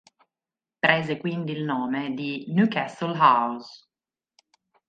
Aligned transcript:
Prese 0.79 1.17
quindi 1.17 1.51
il 1.51 1.63
nome 1.63 2.15
di 2.15 2.45
Newcastle 2.51 3.15
House. 3.15 3.87